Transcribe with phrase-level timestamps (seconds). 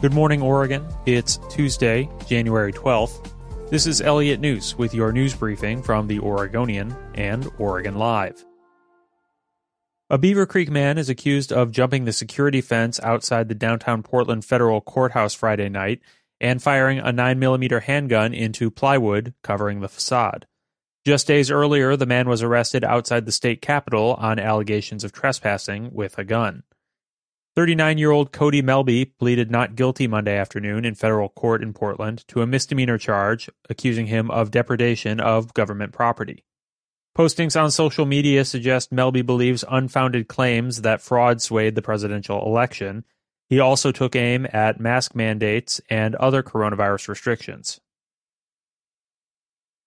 [0.00, 0.88] Good morning, Oregon.
[1.04, 3.30] It's Tuesday, January 12th.
[3.68, 8.42] This is Elliot Njus with your news briefing from the Oregonian and Oregon Live.
[10.08, 14.42] A Beaver Creek man is accused of jumping the security fence outside the downtown Portland
[14.42, 16.00] federal courthouse Friday night
[16.40, 20.46] and firing a 9mm handgun into plywood covering the facade.
[21.04, 25.92] Just days earlier, the man was arrested outside the state capitol on allegations of trespassing
[25.92, 26.62] with a gun.
[27.56, 32.26] 39 year old Cody Melby pleaded not guilty Monday afternoon in federal court in Portland
[32.28, 36.44] to a misdemeanor charge accusing him of depredation of government property.
[37.18, 43.04] Postings on social media suggest Melby believes unfounded claims that fraud swayed the presidential election.
[43.48, 47.80] He also took aim at mask mandates and other coronavirus restrictions.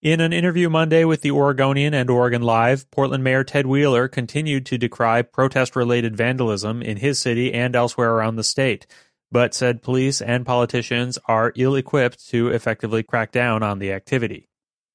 [0.04, 4.66] In an interview Monday with the Oregonian and Oregon Live, Portland Mayor Ted Wheeler continued
[4.66, 8.86] to decry protest related vandalism in his city and elsewhere around the state,
[9.32, 14.46] but said police and politicians are ill equipped to effectively crack down on the activity.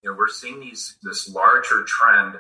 [0.04, 2.36] You know, we're seeing these this larger trend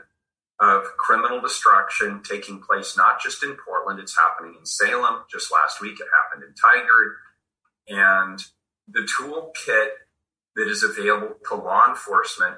[0.59, 5.23] of criminal destruction taking place not just in Portland, it's happening in Salem.
[5.31, 7.15] Just last week it happened in Tigard.
[7.87, 8.39] And
[8.87, 9.87] the toolkit
[10.59, 12.55] that is available to law enforcement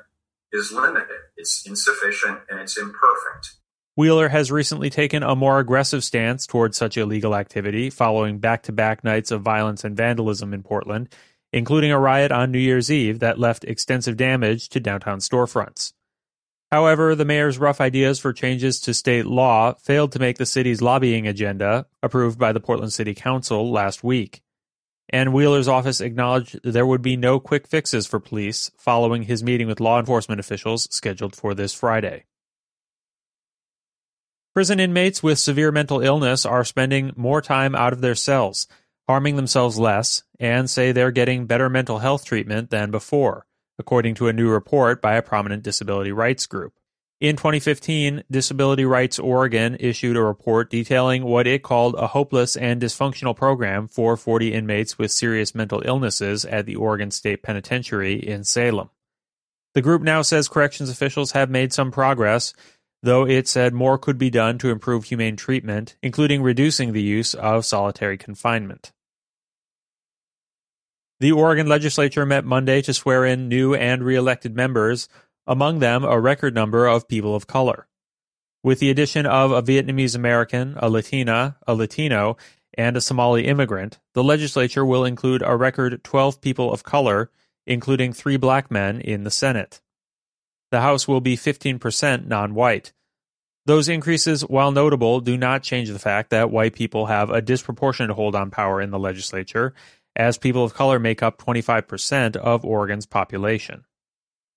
[0.52, 3.58] is limited, it's insufficient, and it's imperfect.
[3.96, 8.72] Wheeler has recently taken a more aggressive stance towards such illegal activity following back to
[8.72, 11.14] back nights of violence and vandalism in Portland,
[11.54, 15.94] including a riot on New Year's Eve that left extensive damage to downtown storefronts.
[16.72, 20.82] However, the mayor's rough ideas for changes to state law failed to make the city's
[20.82, 24.42] lobbying agenda, approved by the Portland City Council last week
[25.12, 29.68] and Wheeler's office acknowledged there would be no quick fixes for police following his meeting
[29.68, 32.26] with law enforcement officials scheduled for this Friday.
[34.54, 38.68] Prison inmates with severe mental illness are spending more time out of their cells,
[39.08, 43.46] harming themselves less, and say they're getting better mental health treatment than before,
[43.80, 46.74] according to a new report by a prominent disability rights group.
[47.22, 52.82] In 2015, Disability Rights Oregon issued a report detailing what it called a hopeless and
[52.82, 58.44] dysfunctional program for 40 inmates with serious mental illnesses at the Oregon State Penitentiary in
[58.44, 58.90] Salem.
[59.76, 62.56] The group now says corrections officials have made some progress,
[63.04, 67.36] though it said more could be done to improve humane treatment, including reducing the use
[67.36, 68.92] of solitary confinement.
[71.20, 75.08] The Oregon legislature met Monday to swear in new and re-elected members
[75.52, 77.86] among them a record number of people of color.
[78.64, 82.38] With the addition of a Vietnamese American, a Latina, a Latino,
[82.78, 87.32] and a Somali immigrant, the legislature will include a record 12 people of color,
[87.68, 89.82] including three black men, in the Senate.
[90.72, 92.94] The House will be 15% non white.
[93.66, 98.16] Those increases, while notable, do not change the fact that white people have a disproportionate
[98.16, 99.74] hold on power in the legislature,
[100.16, 103.84] as people of color make up 25% of Oregon's population.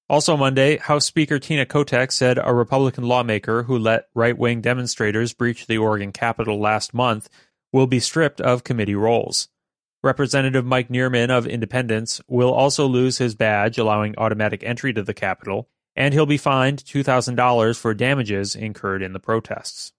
[0.08, 5.32] Also Monday, House Speaker Tina Kotek said a Republican lawmaker who let right wing demonstrators
[5.32, 7.30] breach the Oregon Capitol last month
[7.72, 9.48] will be stripped of committee roles.
[10.02, 15.14] Representative Mike Nearman of Independence will also lose his badge allowing automatic entry to the
[15.14, 19.94] Capitol, and he'll be fined $2,000 for damages incurred in the protests.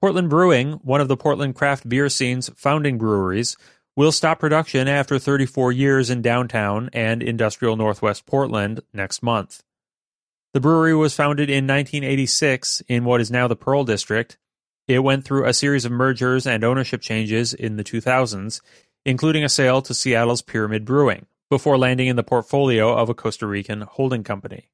[0.00, 3.56] Portland Brewing, one of the Portland craft beer scene's founding breweries,
[3.96, 9.62] will stop production after 34 years in downtown and industrial northwest Portland next month.
[10.52, 14.36] The brewery was founded in 1986 in what is now the Pearl District.
[14.86, 18.60] It went through a series of mergers and ownership changes in the 2000s,
[19.04, 23.46] including a sale to Seattle's Pyramid Brewing, before landing in the portfolio of a Costa
[23.46, 24.70] Rican holding company.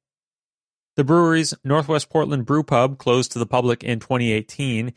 [0.95, 4.93] The brewery's Northwest Portland Brew Pub closed to the public in 2018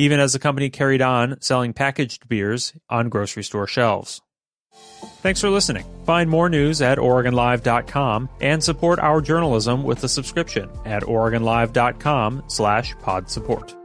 [0.00, 4.22] even as the company carried on selling packaged beers on grocery store shelves.
[5.22, 5.84] Thanks for listening.
[6.06, 12.94] Find more news at OregonLive.com and support our journalism with a subscription at OregonLive.com slash
[13.02, 13.79] pod support.